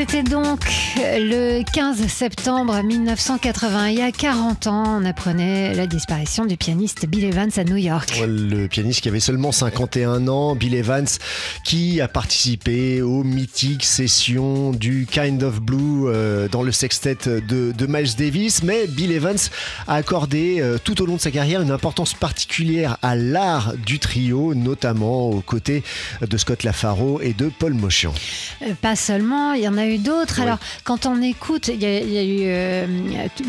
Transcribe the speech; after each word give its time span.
C'était 0.00 0.22
donc 0.22 0.60
le 0.96 1.62
15 1.74 2.06
septembre 2.06 2.82
1980. 2.82 3.88
Il 3.88 3.98
y 3.98 4.00
a 4.00 4.10
40 4.10 4.66
ans, 4.66 4.98
on 4.98 5.04
apprenait 5.04 5.74
la 5.74 5.86
disparition 5.86 6.46
du 6.46 6.56
pianiste 6.56 7.04
Bill 7.04 7.26
Evans 7.26 7.50
à 7.58 7.64
New 7.64 7.76
York. 7.76 8.18
Le 8.26 8.66
pianiste 8.66 9.02
qui 9.02 9.10
avait 9.10 9.20
seulement 9.20 9.52
51 9.52 10.26
ans, 10.26 10.54
Bill 10.54 10.74
Evans, 10.74 11.06
qui 11.64 12.00
a 12.00 12.08
participé 12.08 13.02
aux 13.02 13.24
mythiques 13.24 13.84
sessions 13.84 14.70
du 14.70 15.06
Kind 15.10 15.42
of 15.42 15.60
Blue 15.60 16.06
euh, 16.06 16.48
dans 16.48 16.62
le 16.62 16.72
sextet 16.72 17.18
de, 17.26 17.72
de, 17.72 17.86
Miles 17.86 18.16
Davis. 18.16 18.62
Mais 18.62 18.86
Bill 18.86 19.12
Evans 19.12 19.36
a 19.86 19.96
accordé 19.96 20.62
euh, 20.62 20.78
tout 20.82 21.02
au 21.02 21.04
long 21.04 21.16
de 21.16 21.20
sa 21.20 21.30
carrière 21.30 21.60
une 21.60 21.72
importance 21.72 22.14
particulière 22.14 22.96
à 23.02 23.16
l'art 23.16 23.74
du 23.76 23.98
trio, 23.98 24.54
notamment 24.54 25.28
aux 25.28 25.42
côtés 25.42 25.82
de 26.22 26.36
Scott 26.38 26.62
LaFaro 26.62 27.20
et 27.20 27.34
de 27.34 27.50
Paul 27.58 27.74
Mochian. 27.74 28.14
Euh, 28.62 28.72
pas 28.80 28.96
seulement, 28.96 29.52
il 29.52 29.62
y 29.62 29.68
en 29.68 29.76
a 29.76 29.89
eu 29.89 29.89
d'autres. 29.98 30.40
Alors, 30.40 30.58
quand 30.84 31.06
on 31.06 31.22
écoute, 31.22 31.68
il 31.68 31.82
y, 31.82 31.86
a 31.86 32.24
eu 32.24 32.40
euh, 32.44 32.86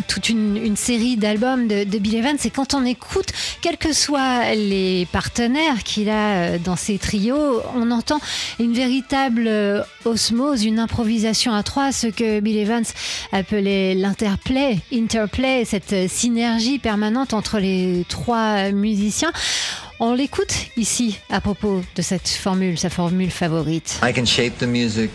toute 0.07 0.29
une, 0.29 0.75
série 0.75 1.17
d'albums 1.17 1.67
de, 1.67 1.97
Bill 1.97 2.15
Evans, 2.15 2.37
et 2.43 2.49
quand 2.49 2.73
on 2.73 2.85
écoute, 2.85 3.31
quels 3.61 3.77
que 3.77 3.93
soient 3.93 4.53
les 4.53 5.07
partenaires 5.11 5.83
qu'il 5.83 6.09
a 6.09 6.33
euh, 6.33 6.57
dans 6.57 6.75
ses 6.75 6.97
trios, 6.97 7.61
on 7.75 7.91
entend 7.91 8.19
une 8.59 8.73
véritable 8.73 9.45
euh, 9.47 9.83
osmose, 10.05 10.63
une 10.65 10.79
improvisation 10.79 11.53
à 11.53 11.63
trois, 11.63 11.91
ce 11.91 12.07
que 12.07 12.39
Bill 12.39 12.57
Evans 12.57 12.85
appelait 13.31 13.95
l'interplay, 13.95 14.79
interplay, 14.93 15.65
cette 15.65 16.09
synergie 16.09 16.79
permanente 16.79 17.33
entre 17.33 17.59
les 17.59 18.05
trois 18.09 18.71
musiciens. 18.71 19.31
On 20.03 20.15
l'écoute 20.15 20.55
ici 20.77 21.19
à 21.29 21.41
propos 21.41 21.83
de 21.95 22.01
cette 22.01 22.27
formule, 22.27 22.75
sa 22.75 22.89
formule 22.89 23.29
favorite. 23.29 23.99
I 24.03 24.11
can 24.11 24.25
shape 24.25 24.57
the 24.57 24.63
music 24.63 25.11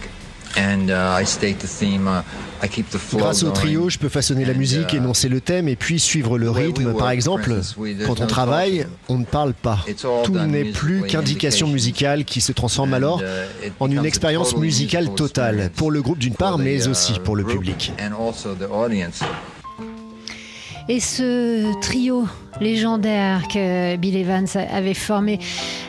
Grâce 3.15 3.43
au 3.43 3.51
trio, 3.51 3.91
je 3.91 3.99
peux 3.99 4.09
façonner 4.09 4.45
la 4.45 4.55
musique, 4.55 4.93
uh, 4.93 4.97
énoncer 4.97 5.29
le 5.29 5.41
thème 5.41 5.69
et 5.69 5.77
puis 5.77 6.01
suivre 6.01 6.39
le 6.39 6.51
rythme. 6.51 6.95
Par 6.95 7.11
exemple, 7.11 7.61
quand 8.07 8.21
on 8.21 8.27
travaille, 8.27 8.87
on 9.09 9.19
ne 9.19 9.25
parle 9.25 9.53
pas. 9.53 9.85
Tout 10.25 10.39
n'est 10.39 10.65
plus 10.65 11.03
qu'indication 11.03 11.69
musicale 11.69 12.25
qui 12.25 12.41
se 12.41 12.53
transforme 12.53 12.95
alors 12.95 13.21
uh, 13.21 13.71
en 13.81 13.91
une 13.91 14.05
expérience 14.05 14.57
musicale 14.57 15.15
totale, 15.15 15.71
pour 15.77 15.91
le 15.91 16.03
groupe 16.03 16.19
d'une 16.19 16.35
part, 16.35 16.59
mais 16.59 16.89
aussi 16.89 17.19
pour 17.25 17.37
le 17.37 17.45
public. 17.45 17.93
Et 20.89 21.01
ce 21.01 21.79
trio 21.81 22.27
légendaire 22.61 23.49
que 23.49 23.97
Bill 23.97 24.17
Evans 24.17 24.47
avait 24.71 24.95
formé 24.95 25.41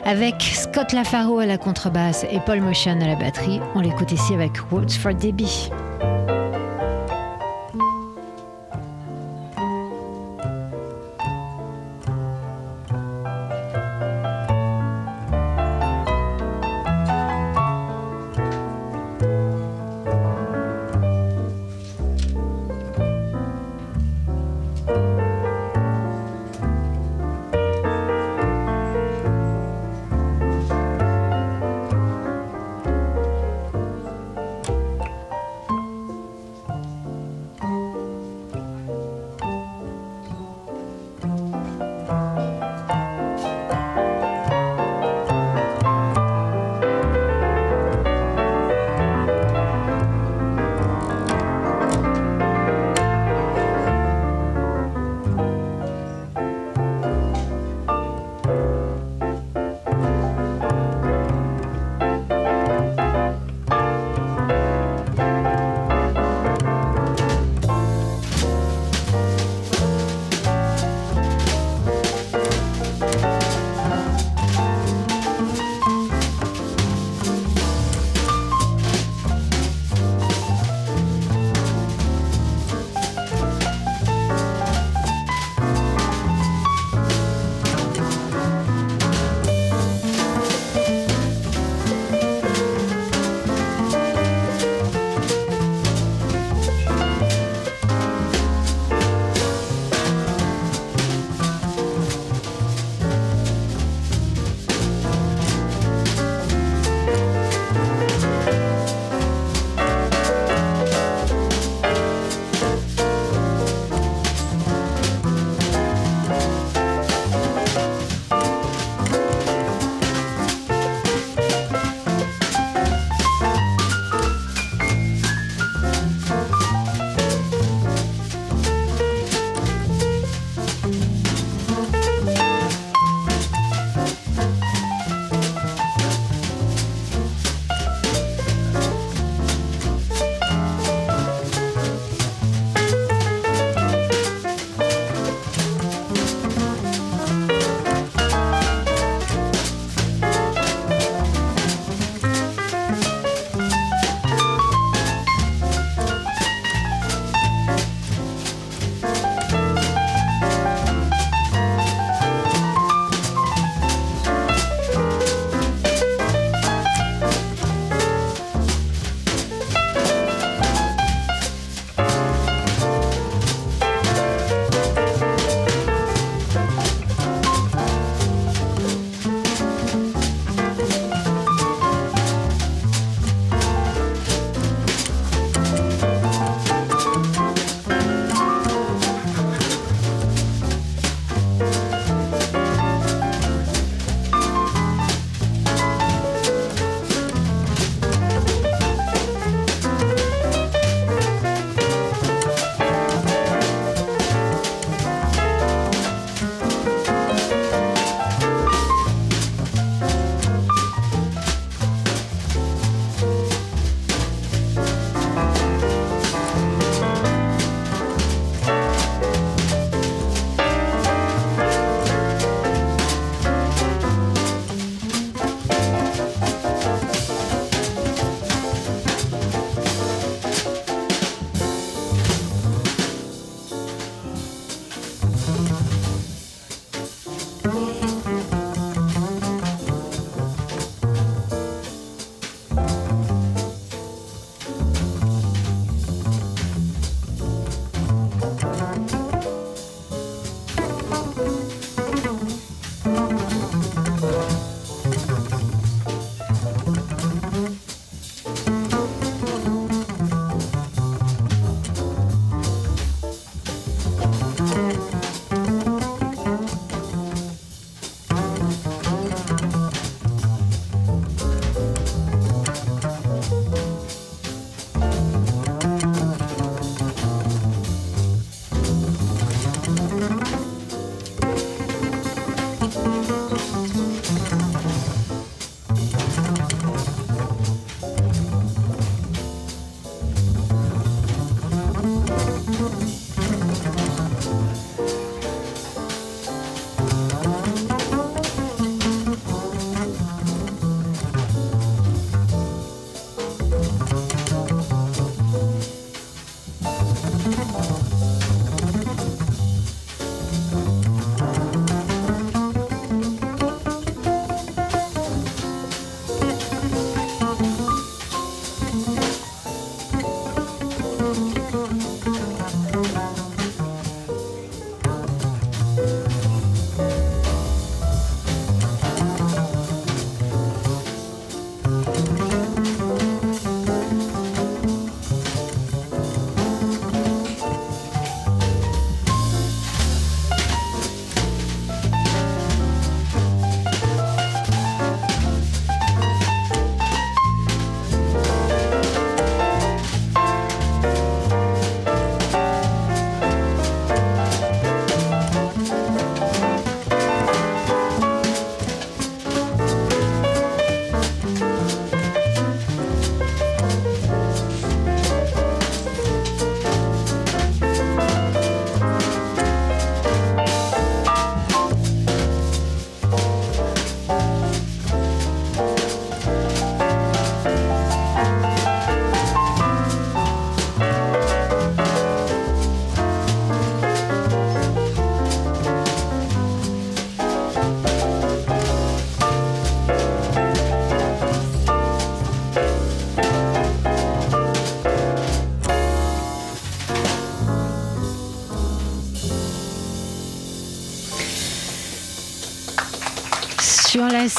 avec 0.06 0.42
Scott 0.42 0.92
LaFaro 0.92 1.39
à 1.39 1.45
la 1.45 1.59
contrebasse 1.59 2.26
et 2.31 2.39
Paul 2.39 2.62
Motion 2.62 3.00
à 3.00 3.08
la 3.08 3.16
batterie, 3.16 3.59
on 3.76 3.81
l'écoute 3.81 4.12
ici 4.12 4.34
avec 4.34 4.58
Roots 4.72 4.94
for 5.00 5.14
Debbie. 5.14 5.70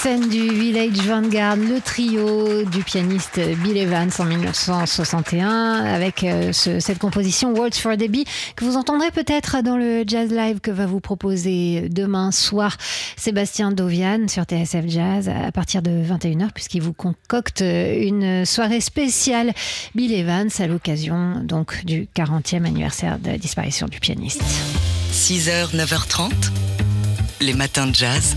Scène 0.03 0.29
du 0.29 0.49
Village 0.53 0.97
Vanguard, 1.07 1.57
le 1.57 1.81
trio 1.81 2.63
du 2.65 2.83
pianiste 2.85 3.41
Bill 3.63 3.77
Evans 3.77 4.11
en 4.19 4.25
1961 4.25 5.49
avec 5.85 6.23
euh, 6.23 6.53
ce- 6.53 6.79
cette 6.79 6.99
composition 6.99 7.53
Words 7.53 7.75
for 7.75 7.97
Debbie 7.97 8.25
que 8.55 8.65
vous 8.65 8.77
entendrez 8.77 9.11
peut-être 9.11 9.61
dans 9.63 9.77
le 9.77 10.05
Jazz 10.07 10.31
Live 10.31 10.61
que 10.61 10.71
va 10.71 10.87
vous 10.87 11.01
proposer 11.01 11.89
demain 11.91 12.31
soir 12.31 12.77
Sébastien 13.17 13.73
Dovian 13.73 14.29
sur 14.29 14.45
TSF 14.45 14.85
Jazz 14.87 15.29
à 15.29 15.51
partir 15.51 15.83
de 15.83 15.91
21h 15.91 16.53
puisqu'il 16.55 16.83
vous 16.83 16.93
concocte 16.93 17.61
une 17.63 18.45
soirée 18.47 18.81
spéciale 18.81 19.53
Bill 19.97 20.13
Evans 20.13 20.49
à 20.61 20.67
l'occasion 20.69 21.41
donc 21.43 21.85
du 21.85 22.09
40e 22.17 22.65
anniversaire 22.65 23.19
de 23.19 23.31
la 23.31 23.39
disparition 23.39 23.89
du 23.89 23.99
pianiste. 23.99 24.43
6h, 25.13 25.75
9h30, 25.75 26.31
les 27.41 27.55
matins 27.55 27.87
de 27.89 27.95
jazz. 27.95 28.37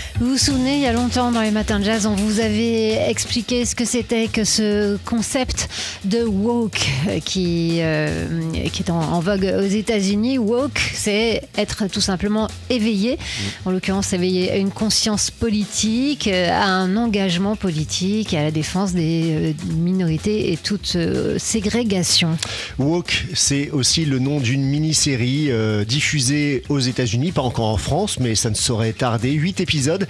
Vous 0.21 0.33
vous 0.33 0.37
souvenez, 0.37 0.75
il 0.75 0.81
y 0.81 0.85
a 0.85 0.93
longtemps 0.93 1.31
dans 1.31 1.41
les 1.41 1.49
matins 1.49 1.79
de 1.79 1.85
jazz, 1.85 2.05
on 2.05 2.13
vous 2.13 2.41
avait 2.41 3.09
expliqué 3.09 3.65
ce 3.65 3.73
que 3.73 3.85
c'était 3.85 4.27
que 4.27 4.43
ce 4.43 4.97
concept 5.03 5.67
de 6.05 6.21
woke 6.23 6.87
qui, 7.25 7.79
euh, 7.79 8.27
qui 8.71 8.83
est 8.83 8.91
en, 8.91 9.01
en 9.01 9.19
vogue 9.19 9.51
aux 9.57 9.67
États-Unis. 9.67 10.37
Woke, 10.37 10.79
c'est 10.93 11.41
être 11.57 11.87
tout 11.87 12.01
simplement 12.01 12.47
éveillé, 12.69 13.17
en 13.65 13.71
l'occurrence 13.71 14.13
éveillé 14.13 14.51
à 14.51 14.57
une 14.57 14.69
conscience 14.69 15.31
politique, 15.31 16.27
euh, 16.27 16.51
à 16.51 16.67
un 16.67 16.95
engagement 16.97 17.55
politique, 17.55 18.35
à 18.35 18.43
la 18.43 18.51
défense 18.51 18.93
des 18.93 19.23
euh, 19.25 19.53
minorités 19.73 20.53
et 20.53 20.57
toute 20.57 20.93
euh, 20.97 21.39
ségrégation. 21.39 22.37
Walk, 22.77 23.25
c'est 23.33 23.71
aussi 23.71 24.05
le 24.05 24.19
nom 24.19 24.39
d'une 24.39 24.65
mini-série 24.65 25.47
euh, 25.49 25.83
diffusée 25.83 26.61
aux 26.69 26.79
États-Unis, 26.79 27.31
pas 27.31 27.41
encore 27.41 27.69
en 27.69 27.77
France, 27.77 28.19
mais 28.19 28.35
ça 28.35 28.51
ne 28.51 28.55
saurait 28.55 28.93
tarder. 28.93 29.31
Huit 29.31 29.59
épisodes 29.59 30.05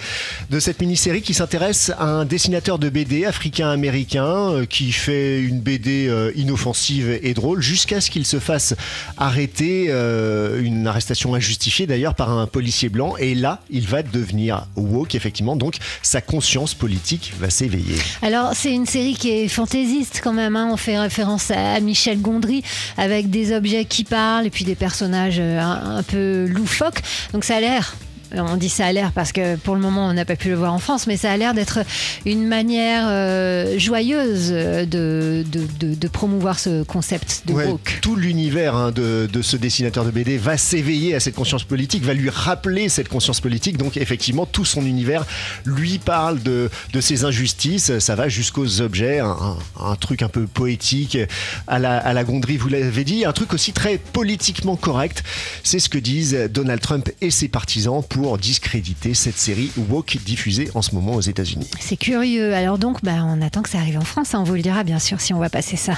de 0.50 0.60
cette 0.60 0.80
mini-série 0.80 1.22
qui 1.22 1.34
s'intéresse 1.34 1.90
à 1.98 2.04
un 2.04 2.24
dessinateur 2.24 2.78
de 2.78 2.88
BD 2.88 3.24
africain-américain 3.24 4.26
euh, 4.26 4.64
qui 4.66 4.92
fait 4.92 5.40
une 5.40 5.60
BD 5.60 6.08
euh, 6.08 6.32
inoffensive 6.36 7.18
et 7.22 7.34
drôle 7.34 7.62
jusqu'à 7.62 8.00
ce 8.00 8.10
qu'il 8.10 8.26
se 8.26 8.38
fasse 8.38 8.74
arrêter, 9.16 9.86
euh, 9.88 10.62
une 10.62 10.86
arrestation 10.86 11.34
injustifiée 11.34 11.86
d'ailleurs 11.86 12.14
par 12.14 12.30
un 12.30 12.46
policier 12.46 12.88
blanc. 12.88 13.16
Et 13.18 13.34
là, 13.34 13.60
il 13.70 13.86
va 13.86 14.02
devenir 14.02 14.66
woke, 14.76 15.14
effectivement. 15.14 15.56
Donc, 15.56 15.76
sa 16.02 16.20
conscience 16.20 16.74
politique 16.74 17.32
va 17.40 17.50
s'éveiller. 17.50 17.96
Alors, 18.22 18.52
c'est 18.54 18.72
une 18.72 18.86
série 18.86 19.14
qui 19.14 19.30
est 19.30 19.48
fantaisiste 19.48 20.20
quand 20.22 20.32
même. 20.32 20.56
hein. 20.56 20.68
On 20.72 20.76
fait 20.76 20.98
référence 20.98 21.50
à, 21.50 21.80
Michel 21.80 22.20
Gondry 22.20 22.62
avec 22.96 23.30
des 23.30 23.54
objets 23.54 23.84
qui 23.84 24.04
parlent 24.04 24.46
et 24.46 24.50
puis 24.50 24.64
des 24.64 24.74
personnages 24.74 25.40
un 25.40 26.02
peu 26.02 26.46
loufoques. 26.46 27.02
Donc, 27.32 27.44
ça 27.44 27.56
a 27.56 27.60
l'air. 27.60 27.94
On 28.34 28.56
dit 28.56 28.68
ça 28.68 28.86
a 28.86 28.92
l'air 28.92 29.12
parce 29.12 29.32
que 29.32 29.56
pour 29.56 29.74
le 29.74 29.80
moment 29.80 30.06
on 30.06 30.12
n'a 30.12 30.24
pas 30.24 30.36
pu 30.36 30.48
le 30.48 30.54
voir 30.54 30.72
en 30.72 30.78
France, 30.78 31.06
mais 31.06 31.16
ça 31.16 31.30
a 31.30 31.36
l'air 31.36 31.54
d'être 31.54 31.80
une 32.24 32.46
manière 32.46 33.04
euh, 33.08 33.78
joyeuse 33.78 34.50
de, 34.50 35.44
de, 35.50 35.66
de- 35.80 35.94
de 35.94 36.08
promouvoir 36.08 36.58
ce 36.58 36.82
concept 36.82 37.42
de 37.46 37.52
Ouais, 37.52 37.66
woke. 37.66 37.98
tout 38.00 38.16
l'univers 38.16 38.74
hein, 38.74 38.90
de, 38.92 39.28
ce 39.42 39.56
dessinateur 39.56 40.04
de 40.04 40.10
BD 40.10 40.38
va 40.38 40.56
s'éveiller 40.56 41.14
à 41.14 41.20
cette 41.20 41.34
conscience 41.34 41.64
politique, 41.64 42.02
va 42.04 42.14
lui 42.14 42.30
rappeler 42.30 42.88
cette 42.88 43.08
conscience 43.08 43.40
politique. 43.40 43.76
Donc 43.76 43.96
effectivement, 43.96 44.46
tout 44.46 44.64
son 44.64 44.84
univers 44.86 45.24
lui 45.64 45.98
parle 45.98 46.42
de, 46.42 46.70
ses 47.00 47.24
injustices. 47.24 47.98
Ça 47.98 48.14
va 48.14 48.28
jusqu'aux 48.28 48.80
objets, 48.80 49.18
un, 49.20 49.26
un- 49.28 49.58
un 49.84 49.96
truc 49.96 50.22
un 50.22 50.28
peu 50.28 50.46
poétique 50.46 51.18
à 51.66 51.78
la, 51.78 51.98
à 51.98 52.12
la 52.12 52.24
gondrie, 52.24 52.56
vous 52.56 52.68
l'avez 52.68 53.04
dit. 53.04 53.24
Un 53.24 53.32
truc 53.32 53.52
aussi 53.52 53.72
très 53.72 53.98
politiquement 53.98 54.76
correct. 54.76 55.22
C'est 55.64 55.78
ce 55.78 55.88
que 55.88 55.98
disent 55.98 56.36
Donald 56.50 56.80
Trump 56.80 57.10
et 57.20 57.30
ses 57.30 57.48
partisans 57.48 58.02
pour 58.08 58.21
discréditer 58.38 59.14
cette 59.14 59.38
série 59.38 59.70
woke 59.76 60.16
diffusée 60.24 60.70
en 60.74 60.82
ce 60.82 60.94
moment 60.94 61.14
aux 61.14 61.20
États-Unis. 61.20 61.68
C'est 61.80 61.96
curieux. 61.96 62.54
Alors 62.54 62.78
donc, 62.78 63.02
bah, 63.02 63.24
on 63.24 63.40
attend 63.42 63.62
que 63.62 63.68
ça 63.70 63.78
arrive 63.78 63.98
en 63.98 64.04
France. 64.04 64.34
hein. 64.34 64.40
On 64.40 64.44
vous 64.44 64.54
le 64.54 64.62
dira 64.62 64.84
bien 64.84 64.98
sûr 64.98 65.20
si 65.20 65.34
on 65.34 65.38
va 65.38 65.50
passer 65.50 65.76
ça. 65.76 65.94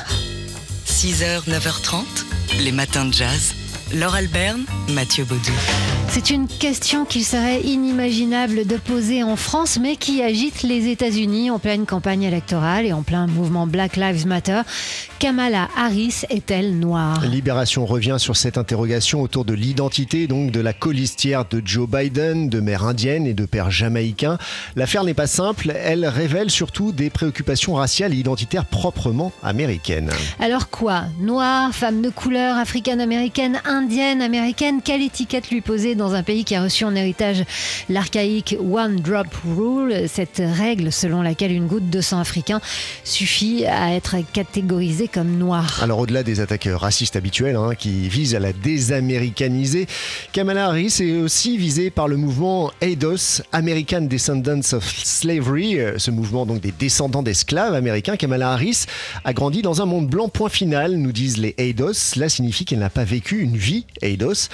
6h, 0.86 1.48
9h30, 1.48 2.02
les 2.62 2.72
matins 2.72 3.04
de 3.04 3.12
jazz. 3.12 3.54
Laure 3.94 4.14
Alberne, 4.14 4.64
Mathieu 4.90 5.24
Baudou. 5.24 5.52
C'est 6.14 6.30
une 6.30 6.46
question 6.46 7.04
qu'il 7.04 7.24
serait 7.24 7.60
inimaginable 7.62 8.68
de 8.68 8.76
poser 8.76 9.24
en 9.24 9.34
France, 9.34 9.80
mais 9.82 9.96
qui 9.96 10.22
agite 10.22 10.62
les 10.62 10.86
États-Unis 10.86 11.50
en 11.50 11.58
pleine 11.58 11.86
campagne 11.86 12.22
électorale 12.22 12.86
et 12.86 12.92
en 12.92 13.02
plein 13.02 13.26
mouvement 13.26 13.66
Black 13.66 13.96
Lives 13.96 14.24
Matter. 14.24 14.60
Kamala 15.18 15.68
Harris 15.76 16.22
est-elle 16.30 16.78
noire? 16.78 17.24
Libération 17.26 17.84
revient 17.84 18.16
sur 18.18 18.36
cette 18.36 18.58
interrogation 18.58 19.22
autour 19.22 19.44
de 19.44 19.54
l'identité 19.54 20.28
donc 20.28 20.52
de 20.52 20.60
la 20.60 20.72
colistière 20.72 21.46
de 21.46 21.60
Joe 21.64 21.88
Biden, 21.88 22.48
de 22.48 22.60
mère 22.60 22.84
indienne 22.84 23.26
et 23.26 23.34
de 23.34 23.44
père 23.44 23.72
jamaïcain. 23.72 24.38
L'affaire 24.76 25.02
n'est 25.02 25.14
pas 25.14 25.26
simple, 25.26 25.72
elle 25.74 26.06
révèle 26.06 26.48
surtout 26.48 26.92
des 26.92 27.10
préoccupations 27.10 27.74
raciales 27.74 28.14
et 28.14 28.18
identitaires 28.18 28.66
proprement 28.66 29.32
américaines. 29.42 30.10
Alors 30.38 30.70
quoi? 30.70 31.06
Noire, 31.18 31.74
femme 31.74 32.02
de 32.02 32.10
couleur, 32.10 32.56
africaine-américaine, 32.56 33.60
indienne, 33.64 34.22
américaine 34.22 34.80
Quelle 34.84 35.02
étiquette 35.02 35.50
lui 35.50 35.60
poser 35.60 35.96
dans 35.96 36.03
un 36.12 36.22
pays 36.22 36.44
qui 36.44 36.54
a 36.54 36.62
reçu 36.62 36.84
en 36.84 36.94
héritage 36.94 37.44
l'archaïque 37.88 38.56
One 38.60 38.96
Drop 38.96 39.28
Rule, 39.56 40.06
cette 40.08 40.42
règle 40.44 40.92
selon 40.92 41.22
laquelle 41.22 41.52
une 41.52 41.66
goutte 41.66 41.88
de 41.88 42.00
sang 42.00 42.18
africain 42.18 42.60
suffit 43.04 43.64
à 43.64 43.94
être 43.94 44.16
catégorisée 44.32 45.08
comme 45.08 45.38
noire 45.38 45.80
Alors 45.82 46.00
au-delà 46.00 46.22
des 46.22 46.40
attaques 46.40 46.68
racistes 46.70 47.16
habituelles 47.16 47.56
hein, 47.56 47.74
qui 47.78 48.08
visent 48.08 48.34
à 48.34 48.40
la 48.40 48.52
désaméricaniser, 48.52 49.86
Kamala 50.32 50.66
Harris 50.66 50.96
est 51.00 51.20
aussi 51.20 51.56
visée 51.56 51.90
par 51.90 52.08
le 52.08 52.16
mouvement 52.16 52.70
ADOS, 52.82 53.42
American 53.52 54.02
Descendants 54.02 54.60
of 54.72 54.84
Slavery, 54.84 55.78
ce 55.96 56.10
mouvement 56.10 56.46
donc 56.46 56.60
des 56.60 56.72
descendants 56.72 57.22
d'esclaves 57.22 57.74
américains. 57.74 58.16
Kamala 58.16 58.52
Harris 58.52 58.86
a 59.24 59.32
grandi 59.32 59.62
dans 59.62 59.80
un 59.80 59.86
monde 59.86 60.08
blanc 60.08 60.28
point 60.28 60.48
final, 60.48 60.96
nous 60.96 61.12
disent 61.12 61.38
les 61.38 61.54
ADOS. 61.58 61.94
Cela 61.94 62.28
signifie 62.28 62.64
qu'elle 62.64 62.80
n'a 62.80 62.90
pas 62.90 63.04
vécu 63.04 63.40
une 63.40 63.56
vie 63.56 63.86
ADOS. 64.02 64.48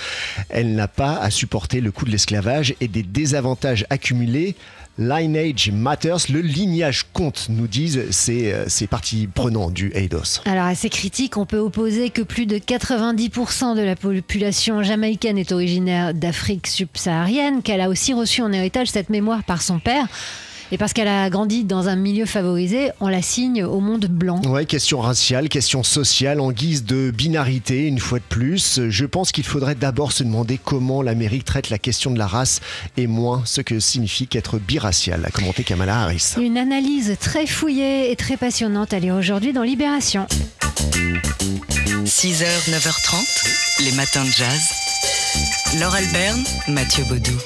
Elle 0.48 0.74
n'a 0.74 0.88
pas 0.88 1.16
à 1.16 1.30
supporter 1.40 1.80
le 1.80 1.90
coût 1.90 2.04
de 2.04 2.10
l'esclavage 2.10 2.74
et 2.82 2.88
des 2.88 3.02
désavantages 3.02 3.86
accumulés. 3.88 4.56
Lineage 4.98 5.70
matters, 5.72 6.30
le 6.30 6.40
lignage 6.40 7.06
compte, 7.14 7.46
nous 7.48 7.66
disent 7.66 8.10
ces, 8.10 8.52
euh, 8.52 8.64
ces 8.68 8.86
parties 8.86 9.26
prenantes 9.26 9.72
du 9.72 9.90
ADOS. 9.94 10.42
Alors 10.44 10.66
à 10.66 10.74
ces 10.74 10.90
critiques, 10.90 11.38
on 11.38 11.46
peut 11.46 11.58
opposer 11.58 12.10
que 12.10 12.20
plus 12.20 12.44
de 12.44 12.58
90% 12.58 13.74
de 13.74 13.80
la 13.80 13.96
population 13.96 14.82
jamaïcaine 14.82 15.38
est 15.38 15.52
originaire 15.52 16.12
d'Afrique 16.12 16.66
subsaharienne, 16.66 17.62
qu'elle 17.62 17.80
a 17.80 17.88
aussi 17.88 18.12
reçu 18.12 18.42
en 18.42 18.52
héritage 18.52 18.88
cette 18.88 19.08
mémoire 19.08 19.42
par 19.42 19.62
son 19.62 19.78
père. 19.78 20.06
Et 20.72 20.78
parce 20.78 20.92
qu'elle 20.92 21.08
a 21.08 21.28
grandi 21.30 21.64
dans 21.64 21.88
un 21.88 21.96
milieu 21.96 22.26
favorisé, 22.26 22.90
on 23.00 23.08
la 23.08 23.22
signe 23.22 23.64
au 23.64 23.80
monde 23.80 24.06
blanc. 24.06 24.40
Ouais, 24.46 24.66
question 24.66 25.00
raciale, 25.00 25.48
question 25.48 25.82
sociale, 25.82 26.38
en 26.38 26.52
guise 26.52 26.84
de 26.84 27.10
binarité, 27.10 27.86
une 27.86 27.98
fois 27.98 28.20
de 28.20 28.24
plus. 28.24 28.80
Je 28.88 29.04
pense 29.04 29.32
qu'il 29.32 29.42
faudrait 29.44 29.74
d'abord 29.74 30.12
se 30.12 30.22
demander 30.22 30.60
comment 30.62 31.02
l'Amérique 31.02 31.44
traite 31.44 31.70
la 31.70 31.78
question 31.78 32.12
de 32.12 32.18
la 32.18 32.28
race 32.28 32.60
et 32.96 33.08
moins 33.08 33.42
ce 33.44 33.62
que 33.62 33.80
signifie 33.80 34.28
qu'être 34.28 34.58
biracial, 34.58 35.24
a 35.24 35.30
commenté 35.30 35.64
Kamala 35.64 36.02
Harris. 36.02 36.34
Une 36.40 36.56
analyse 36.56 37.16
très 37.20 37.46
fouillée 37.46 38.12
et 38.12 38.16
très 38.16 38.36
passionnante 38.36 38.92
à 38.92 39.00
lire 39.00 39.16
aujourd'hui 39.16 39.52
dans 39.52 39.64
Libération. 39.64 40.26
6h, 42.04 42.44
9h30, 42.70 43.84
les 43.84 43.92
matins 43.92 44.24
de 44.24 44.30
jazz. 44.30 44.60
Laure 45.80 45.94
Alberne, 45.94 46.42
Mathieu 46.68 47.04
Baudou. 47.04 47.36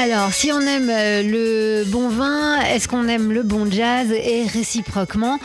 Alors, 0.00 0.32
si 0.32 0.52
on 0.52 0.60
aime 0.60 0.90
euh, 0.90 1.22
le 1.24 1.84
bon 1.84 2.08
vin, 2.08 2.60
est-ce 2.60 2.86
qu'on 2.86 3.08
aime 3.08 3.32
le 3.32 3.42
bon 3.42 3.68
jazz 3.68 4.12
et 4.12 4.46
réciproquement 4.46 5.40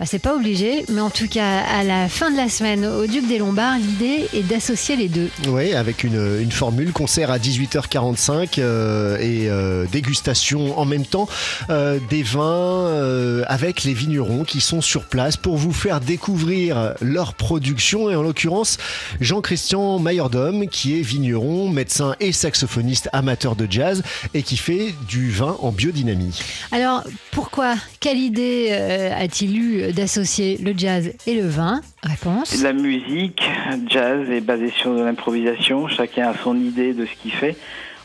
Bah, 0.00 0.06
c'est 0.06 0.18
pas 0.18 0.34
obligé, 0.34 0.84
mais 0.88 1.00
en 1.00 1.10
tout 1.10 1.28
cas, 1.28 1.60
à 1.60 1.84
la 1.84 2.08
fin 2.08 2.32
de 2.32 2.36
la 2.36 2.48
semaine 2.48 2.84
au 2.84 3.06
Duc 3.06 3.28
des 3.28 3.38
Lombards, 3.38 3.78
l'idée 3.78 4.28
est 4.34 4.42
d'associer 4.42 4.96
les 4.96 5.08
deux. 5.08 5.30
Oui, 5.46 5.72
avec 5.72 6.02
une, 6.02 6.40
une 6.40 6.50
formule, 6.50 6.92
concert 6.92 7.30
à 7.30 7.38
18h45 7.38 8.54
euh, 8.58 9.16
et 9.18 9.48
euh, 9.48 9.86
dégustation 9.92 10.76
en 10.76 10.84
même 10.84 11.06
temps 11.06 11.28
euh, 11.70 12.00
des 12.10 12.24
vins 12.24 13.44
avec 13.46 13.84
les 13.84 13.94
vignerons 13.94 14.44
qui 14.44 14.60
sont 14.60 14.80
sur 14.80 15.04
place 15.04 15.36
pour 15.36 15.56
vous 15.56 15.72
faire 15.72 16.00
découvrir 16.00 16.94
leur 17.00 17.34
production 17.34 18.10
et 18.10 18.16
en 18.16 18.22
l'occurrence 18.22 18.78
Jean-Christian 19.20 19.98
Mayordom 19.98 20.66
qui 20.68 20.98
est 20.98 21.02
vigneron, 21.02 21.68
médecin 21.68 22.16
et 22.20 22.32
saxophoniste 22.32 23.08
amateur 23.12 23.54
de 23.54 23.66
jazz 23.70 24.02
et 24.34 24.42
qui 24.42 24.56
fait 24.56 24.94
du 25.08 25.30
vin 25.30 25.56
en 25.60 25.70
biodynamie. 25.70 26.38
Alors, 26.72 27.04
pourquoi? 27.30 27.74
Quelle 28.00 28.18
idée 28.18 28.72
a-t-il 29.16 29.56
eu 29.56 29.83
d'associer 29.92 30.58
le 30.58 30.72
jazz 30.76 31.12
et 31.26 31.34
le 31.34 31.48
vin 31.48 31.80
Réponse. 32.02 32.62
La 32.62 32.72
musique, 32.72 33.42
jazz, 33.88 34.28
est 34.30 34.40
basée 34.40 34.70
sur 34.70 34.94
de 34.94 35.02
l'improvisation. 35.02 35.88
Chacun 35.88 36.28
a 36.28 36.34
son 36.36 36.56
idée 36.56 36.92
de 36.92 37.06
ce 37.06 37.12
qu'il 37.20 37.32
fait. 37.32 37.56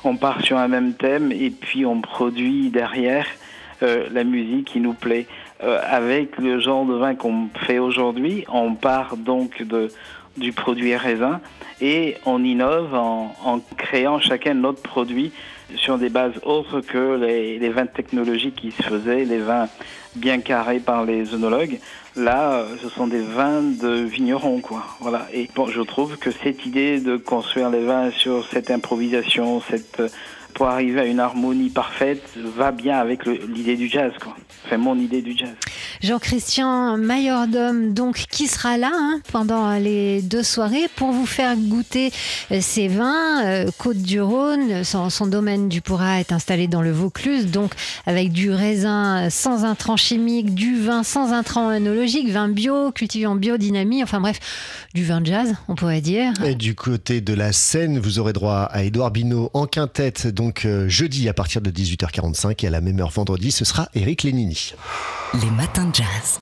On 0.04 0.16
part 0.16 0.42
sur 0.42 0.58
un 0.58 0.68
même 0.68 0.94
thème 0.94 1.32
et 1.32 1.50
puis 1.50 1.86
on 1.86 2.02
produit 2.02 2.70
derrière 2.70 3.26
euh, 3.84 4.08
la 4.12 4.24
musique 4.24 4.66
qui 4.66 4.80
nous 4.80 4.94
plaît. 4.94 5.28
Euh, 5.62 5.80
avec 5.84 6.38
le 6.38 6.60
genre 6.60 6.86
de 6.86 6.94
vin 6.94 7.16
qu'on 7.16 7.50
fait 7.66 7.80
aujourd'hui, 7.80 8.46
on 8.48 8.76
part 8.76 9.18
donc 9.18 9.62
de, 9.62 9.90
du 10.38 10.52
produit 10.52 10.96
raisin 10.96 11.42
et 11.82 12.18
on 12.26 12.44
innove 12.44 12.94
en, 12.94 13.62
créant 13.78 14.20
chacun 14.20 14.54
notre 14.54 14.82
produit 14.82 15.32
sur 15.76 15.98
des 15.98 16.10
bases 16.10 16.40
autres 16.44 16.82
que 16.82 17.16
les, 17.16 17.70
vins 17.70 17.86
technologiques 17.86 18.56
qui 18.56 18.72
se 18.72 18.84
faisaient, 18.84 19.26
les 19.26 19.38
vins 19.38 19.68
bien 20.16 20.40
carrés 20.40 20.80
par 20.80 21.06
les 21.06 21.34
œnologues. 21.34 21.80
Là, 22.16 22.66
ce 22.82 22.90
sont 22.90 23.08
des 23.08 23.22
vins 23.22 23.62
de 23.62 24.02
vignerons, 24.02 24.60
quoi. 24.60 24.84
Voilà. 25.00 25.28
Et 25.32 25.48
bon, 25.56 25.68
je 25.68 25.82
trouve 25.82 26.18
que 26.18 26.32
cette 26.32 26.66
idée 26.66 27.00
de 27.00 27.18
construire 27.18 27.70
les 27.70 27.86
vins 27.86 28.10
sur 28.12 28.46
cette 28.48 28.72
improvisation, 28.72 29.62
cette 29.62 30.02
pour 30.54 30.68
arriver 30.68 31.02
à 31.02 31.06
une 31.06 31.20
harmonie 31.20 31.70
parfaite, 31.70 32.24
va 32.58 32.72
bien 32.72 32.98
avec 32.98 33.26
l'idée 33.26 33.76
du 33.76 33.88
jazz, 33.88 34.12
quoi. 34.22 34.36
Enfin, 34.66 34.78
mon 34.78 34.98
idée 35.00 35.22
du 35.22 35.38
jazz. 35.38 35.56
Jean-Christian 36.02 36.98
Maillordom, 36.98 37.94
donc, 37.94 38.26
qui 38.30 38.48
sera 38.48 38.78
là 38.78 38.92
hein, 38.94 39.22
pendant 39.32 39.72
les 39.74 40.22
deux 40.22 40.44
soirées 40.44 40.88
pour 40.96 41.12
vous 41.12 41.26
faire 41.26 41.56
goûter 41.56 42.12
ces 42.60 42.88
vins. 42.88 43.46
Euh, 43.46 43.70
Côte-du-Rhône, 43.78 44.84
son, 44.84 45.10
son, 45.10 45.28
domaine 45.28 45.70
du 45.70 45.82
Pourra 45.82 46.20
est 46.20 46.32
installé 46.32 46.68
dans 46.68 46.82
le 46.82 46.92
Vaucluse, 46.92 47.48
donc 47.48 47.72
avec 48.06 48.32
du 48.32 48.52
raisin 48.52 49.30
sans 49.30 49.66
intrants 49.66 49.98
chimiques, 49.98 50.54
du 50.54 50.80
vin 50.80 51.04
sans 51.04 51.34
intrants 51.34 51.72
œnologiques, 51.72 52.30
vin 52.30 52.50
bio, 52.50 52.92
cultivé 52.92 53.26
en 53.26 53.36
biodynamie, 53.36 54.04
enfin 54.04 54.20
bref, 54.20 54.40
du 54.94 55.06
vin 55.06 55.22
jazz, 55.24 55.56
on 55.68 55.76
pourrait 55.76 56.02
dire. 56.02 56.34
Et 56.46 56.56
du 56.56 56.76
côté 56.76 57.22
de 57.22 57.34
la 57.34 57.54
Seine, 57.54 58.00
vous 58.00 58.20
aurez 58.20 58.34
droit 58.34 58.68
à 58.72 58.84
Édouard 58.84 59.12
Binot 59.12 59.50
en 59.54 59.66
quintette, 59.66 60.28
donc 60.40 60.64
euh, 60.64 60.88
jeudi 60.88 61.28
à 61.28 61.34
partir 61.34 61.60
de 61.60 61.70
18h45 61.70 62.64
et 62.64 62.68
à 62.68 62.70
la 62.70 62.80
même 62.80 62.98
heure 63.02 63.10
vendredi, 63.10 63.52
ce 63.52 63.66
sera 63.66 63.90
Eric 63.94 64.24
Lénini. 64.24 64.74
Les 65.34 65.52
matins 65.52 65.84
de 65.86 65.96
jazz. 65.96 66.38